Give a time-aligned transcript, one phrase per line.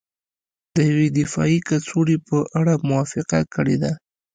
[0.75, 3.91] د یوې دفاعي کڅوړې په اړه موافقه کړې ده